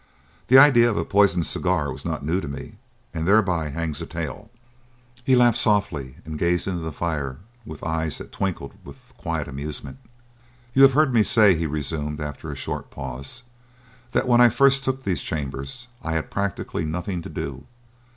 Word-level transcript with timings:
The 0.47 0.57
idea 0.57 0.89
of 0.89 0.97
a 0.97 1.05
poisoned 1.05 1.45
cigar 1.45 1.91
was 1.93 2.03
not 2.03 2.25
new 2.25 2.41
to 2.41 2.47
me 2.47 2.77
and 3.13 3.27
thereby 3.27 3.69
hangs 3.69 4.01
a 4.01 4.07
tale." 4.07 4.49
He 5.23 5.35
laughed 5.35 5.59
softly 5.59 6.15
and 6.25 6.39
gazed 6.39 6.67
into 6.67 6.79
the 6.81 6.91
fire 6.91 7.37
with 7.67 7.83
eyes 7.83 8.17
that 8.17 8.31
twinkled 8.31 8.73
with 8.83 8.97
quiet 9.15 9.47
amusement. 9.47 9.99
"You 10.73 10.81
have 10.81 10.93
heard 10.93 11.13
me 11.13 11.21
say," 11.21 11.53
he 11.53 11.67
resumed, 11.67 12.19
after 12.19 12.51
a 12.51 12.55
short 12.55 12.89
pause, 12.89 13.43
"that 14.11 14.27
when 14.27 14.41
I 14.41 14.49
first 14.49 14.83
took 14.83 15.03
these 15.03 15.21
chambers 15.21 15.87
I 16.01 16.13
had 16.13 16.31
practically 16.31 16.83
nothing 16.83 17.21
to 17.21 17.29
do. 17.29 17.65